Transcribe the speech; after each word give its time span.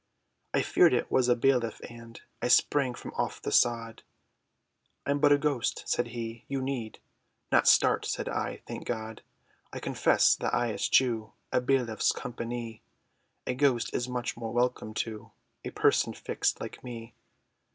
I 0.55 0.63
feared 0.63 0.93
it 0.95 1.11
was 1.11 1.29
a 1.29 1.35
bailiff, 1.35 1.79
and 1.87 2.19
I 2.41 2.47
sprang 2.47 2.95
from 2.95 3.11
off 3.13 3.39
the 3.39 3.51
sod! 3.51 4.01
"I'm 5.05 5.19
but 5.19 5.31
a 5.31 5.37
ghost!" 5.37 5.83
said 5.85 6.07
he, 6.07 6.43
"you 6.47 6.59
need 6.59 6.97
Not 7.51 7.67
start" 7.67 8.07
said 8.07 8.27
I 8.27 8.63
"thank 8.65 8.87
God! 8.87 9.21
"I 9.71 9.75
must 9.75 9.83
confess, 9.83 10.35
that 10.37 10.55
I 10.55 10.73
eschew 10.73 11.33
A 11.51 11.61
bailiff's 11.61 12.11
companie, 12.13 12.81
"A 13.45 13.53
ghost, 13.53 13.93
is 13.93 14.09
much 14.09 14.35
more 14.35 14.51
welcome, 14.51 14.95
to 15.05 15.33
A 15.63 15.69
person 15.69 16.15
fixed 16.15 16.59
like 16.59 16.83
me." 16.83 17.13